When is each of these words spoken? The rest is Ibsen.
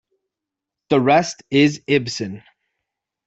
The 0.89 0.99
rest 0.99 1.43
is 1.51 1.83
Ibsen. 1.85 2.41